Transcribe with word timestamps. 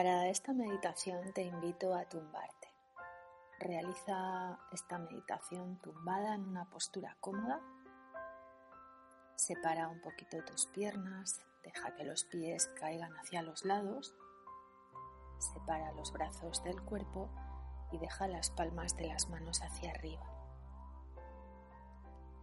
Para 0.00 0.28
esta 0.28 0.54
meditación 0.54 1.30
te 1.34 1.42
invito 1.42 1.94
a 1.94 2.08
tumbarte. 2.08 2.72
Realiza 3.58 4.58
esta 4.72 4.96
meditación 4.96 5.78
tumbada 5.82 6.36
en 6.36 6.48
una 6.48 6.64
postura 6.70 7.18
cómoda. 7.20 7.60
Separa 9.36 9.88
un 9.88 10.00
poquito 10.00 10.42
tus 10.42 10.64
piernas, 10.68 11.42
deja 11.62 11.94
que 11.96 12.04
los 12.04 12.24
pies 12.24 12.66
caigan 12.80 13.12
hacia 13.18 13.42
los 13.42 13.66
lados. 13.66 14.14
Separa 15.38 15.92
los 15.92 16.14
brazos 16.14 16.64
del 16.64 16.80
cuerpo 16.80 17.28
y 17.92 17.98
deja 17.98 18.26
las 18.26 18.48
palmas 18.48 18.96
de 18.96 19.06
las 19.06 19.28
manos 19.28 19.60
hacia 19.60 19.90
arriba. 19.90 20.24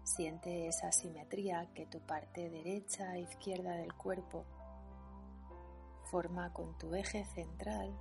Siente 0.03 0.67
esa 0.67 0.91
simetría 0.91 1.73
que 1.73 1.87
tu 1.87 2.01
parte 2.01 2.51
derecha 2.51 3.15
e 3.15 3.21
izquierda 3.21 3.71
del 3.71 3.95
cuerpo 3.95 4.45
forma 6.11 6.51
con 6.53 6.77
tu 6.77 6.93
eje 6.95 7.25
central 7.25 7.93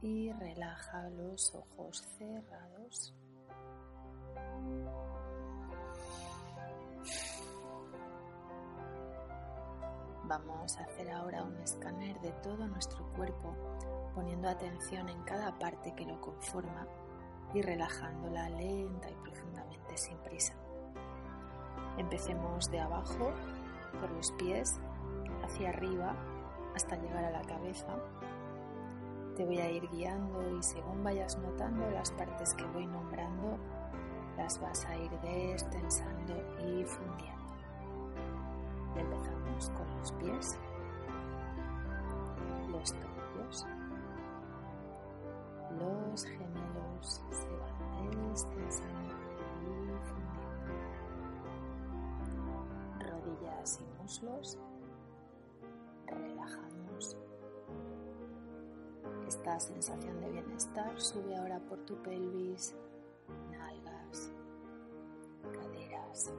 y 0.00 0.32
relaja 0.32 1.08
los 1.10 1.54
ojos 1.54 2.02
cerrados. 2.18 3.14
Vamos 10.24 10.78
a 10.78 10.84
hacer 10.84 11.10
ahora 11.10 11.42
un 11.44 11.56
escáner 11.58 12.18
de 12.20 12.32
todo 12.42 12.66
nuestro 12.66 13.04
cuerpo, 13.12 13.54
poniendo 14.14 14.48
atención 14.48 15.08
en 15.08 15.22
cada 15.24 15.56
parte 15.58 15.94
que 15.94 16.06
lo 16.06 16.20
conforma 16.20 16.86
y 17.54 17.60
relajándola 17.60 18.48
lenta 18.48 19.10
y 19.10 19.14
profundamente 19.16 19.96
sin 19.96 20.16
prisa. 20.18 20.54
Empecemos 21.98 22.70
de 22.70 22.80
abajo, 22.80 23.32
por 24.00 24.10
los 24.10 24.32
pies, 24.32 24.80
hacia 25.44 25.68
arriba 25.68 26.31
hasta 26.74 26.96
llegar 26.96 27.24
a 27.24 27.30
la 27.30 27.42
cabeza. 27.42 27.88
Te 29.36 29.44
voy 29.44 29.58
a 29.58 29.70
ir 29.70 29.88
guiando 29.88 30.56
y 30.56 30.62
según 30.62 31.02
vayas 31.02 31.38
notando 31.38 31.88
las 31.90 32.10
partes 32.12 32.54
que 32.54 32.64
voy 32.66 32.86
nombrando, 32.86 33.58
las 34.36 34.60
vas 34.60 34.84
a 34.86 34.96
ir 34.96 35.10
destensando 35.20 36.34
y 36.58 36.84
fundiendo. 36.84 37.42
Empezamos 38.96 39.70
con 39.70 39.98
los 39.98 40.12
pies, 40.12 40.58
los 42.70 42.92
tobillos, 42.92 43.66
los 45.78 46.24
gemelos 46.24 47.22
se 47.30 47.48
van 47.56 48.30
destensando 48.30 49.14
y 49.62 49.66
fundiendo. 50.04 50.42
Rodillas 53.00 53.80
y 53.80 54.02
muslos 54.02 54.58
Esta 59.42 59.58
sensación 59.58 60.20
de 60.20 60.30
bienestar 60.30 61.00
sube 61.00 61.36
ahora 61.36 61.58
por 61.58 61.76
tu 61.80 62.00
pelvis, 62.00 62.76
nalgas, 63.50 64.30
caderas, 65.52 66.32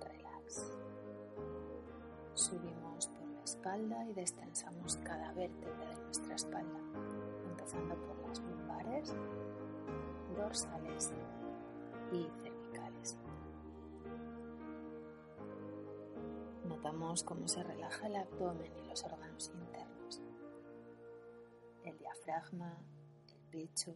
relax. 0.00 0.76
Subimos 2.34 3.06
por 3.06 3.28
la 3.28 3.42
espalda 3.44 4.04
y 4.06 4.12
destensamos 4.14 4.96
cada 5.04 5.32
vértebra 5.34 5.88
de 5.88 6.02
nuestra 6.02 6.34
espalda, 6.34 6.80
empezando 7.48 7.94
por 7.94 8.18
las 8.28 8.40
lumbares, 8.40 9.14
dorsales 10.36 11.12
y 12.10 12.24
cervicales. 12.42 13.16
Notamos 16.64 17.22
cómo 17.22 17.46
se 17.46 17.62
relaja 17.62 18.08
el 18.08 18.16
abdomen 18.16 18.72
y 18.82 18.88
los 18.88 19.04
órganos 19.04 19.48
internos, 19.54 20.20
el 21.86 21.98
diafragma, 21.98 22.76
el 23.28 23.50
pecho. 23.50 23.94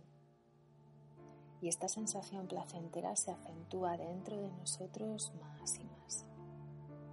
Y 1.60 1.68
esta 1.68 1.88
sensación 1.88 2.46
placentera 2.46 3.14
se 3.16 3.32
acentúa 3.32 3.96
dentro 3.96 4.36
de 4.40 4.50
nosotros 4.52 5.32
más 5.40 5.78
y 5.78 5.84
más. 5.84 6.24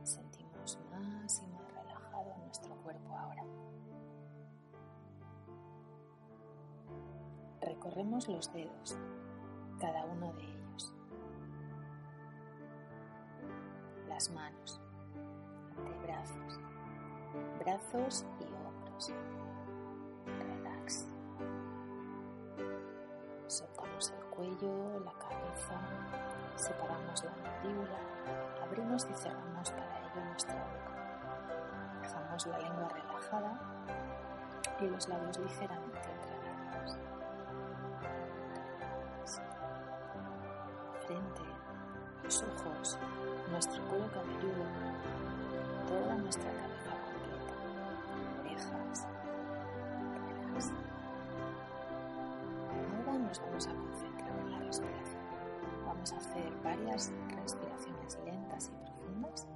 Sentimos 0.04 0.80
más 0.92 1.42
y 1.42 1.48
más 1.48 1.72
relajado 1.74 2.38
nuestro 2.46 2.76
cuerpo 2.78 3.18
ahora. 3.18 3.44
Recorremos 7.62 8.28
los 8.30 8.54
dedos, 8.54 8.98
cada 9.80 10.06
uno 10.06 10.32
de 10.34 10.44
ellos. 10.44 10.94
Las 14.08 14.30
manos 14.30 14.80
brazos, 16.08 16.60
brazos 17.60 18.26
y 18.40 18.46
hombros. 18.46 19.14
Cuello, 24.38 25.00
la 25.04 25.12
cabeza, 25.14 25.74
separamos 26.56 27.24
la 27.24 27.32
mandíbula, 27.42 27.98
abrimos 28.64 29.08
y 29.10 29.16
cerramos 29.16 29.72
para 29.72 29.98
ello 29.98 30.26
nuestra 30.30 30.54
boca. 30.54 32.00
Dejamos 32.04 32.46
la 32.46 32.60
lengua 32.60 32.88
relajada 32.88 33.60
y 34.80 34.86
los 34.86 35.10
labios 35.10 35.40
ligeramente 35.40 36.12
entreabiertos. 36.12 36.98
Frente, 41.08 41.42
los 42.24 42.44
ojos, 42.44 43.00
nuestro 43.50 43.84
cuero 43.86 44.08
cabelludo 44.12 44.66
toda 45.88 46.16
nuestra 46.16 46.52
cabeza 46.52 46.92
completa, 47.06 47.56
orejas, 48.42 49.08
nos 53.28 53.40
vamos 53.42 53.68
a 53.68 53.77
Vamos 56.10 56.26
a 56.26 56.30
hacer 56.30 56.54
varias 56.64 57.12
respiraciones 57.36 58.18
lentas 58.24 58.72
y 58.72 58.86
profundas. 58.86 59.48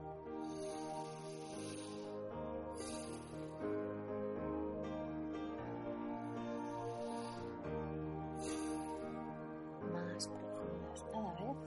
Más 9.93 10.27
profundas 10.27 11.05
cada 11.13 11.33
vez. 11.35 11.57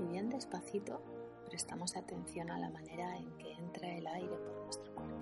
Y 0.00 0.06
bien 0.06 0.28
despacito 0.28 1.00
prestamos 1.46 1.96
atención 1.96 2.50
a 2.50 2.58
la 2.58 2.70
manera 2.70 3.16
en 3.16 3.30
que 3.38 3.52
entra 3.52 3.88
el 3.96 4.06
aire 4.08 4.36
por 4.36 4.64
nuestro 4.64 4.92
cuerpo. 4.94 5.14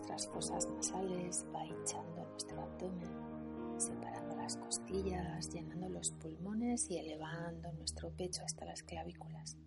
Nuestras 0.00 0.28
fosas 0.28 0.66
nasales, 0.70 1.44
va 1.54 1.62
hinchando 1.62 2.24
nuestro 2.30 2.62
abdomen, 2.62 3.78
separando 3.78 4.34
las 4.34 4.56
costillas, 4.56 5.50
llenando 5.50 5.90
los 5.90 6.10
pulmones 6.12 6.90
y 6.90 6.98
elevando 6.98 7.70
nuestro 7.74 8.08
pecho 8.16 8.42
hasta 8.42 8.64
las 8.64 8.82
clavículas. 8.82 9.58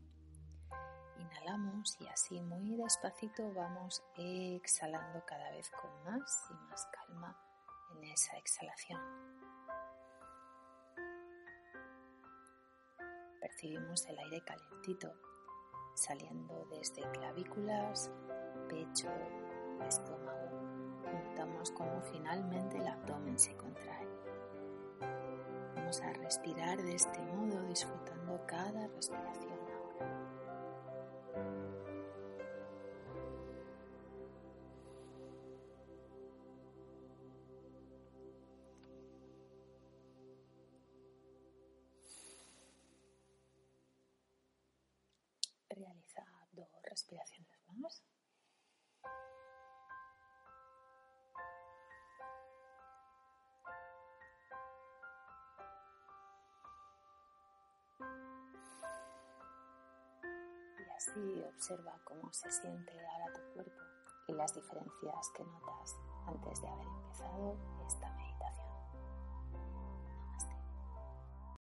Inhalamos 1.19 1.95
y 1.99 2.07
así 2.07 2.41
muy 2.41 2.75
despacito 2.75 3.53
vamos 3.53 4.01
exhalando 4.17 5.23
cada 5.27 5.51
vez 5.51 5.69
con 5.69 5.91
más 6.03 6.45
y 6.50 6.53
más 6.67 6.88
calma 6.88 7.38
en 7.95 8.05
esa 8.05 8.35
exhalación. 8.35 9.00
Percibimos 13.39 14.03
el 14.07 14.17
aire 14.17 14.41
calentito 14.44 15.13
saliendo 15.94 16.65
desde 16.71 17.03
clavículas, 17.11 18.09
pecho, 18.67 19.11
estómago. 19.88 20.49
Notamos 21.11 21.71
cómo 21.71 22.01
finalmente 22.11 22.77
el 22.77 22.88
abdomen 22.88 23.38
se 23.38 23.55
contrae. 23.55 24.07
Vamos 25.75 26.01
a 26.01 26.13
respirar 26.13 26.81
de 26.81 26.95
este 26.95 27.19
modo 27.21 27.61
disfrutando 27.67 28.45
cada 28.47 28.88
respiración 28.88 29.51
ahora. 29.51 30.33
Realiza 45.69 46.24
dos 46.51 46.69
respiraciones 46.83 47.59
más. 47.77 48.03
Y 61.03 61.09
así 61.09 61.44
observa 61.44 62.00
cómo 62.05 62.31
se 62.31 62.50
siente 62.50 62.94
ahora 63.05 63.33
tu 63.33 63.41
cuerpo 63.53 63.81
y 64.27 64.33
las 64.33 64.53
diferencias 64.53 65.29
que 65.35 65.44
notas 65.44 65.97
antes 66.25 66.61
de 66.61 66.67
haber 66.69 66.88
empezado 66.88 67.57
esta 67.85 68.09
meditación. 68.13 68.72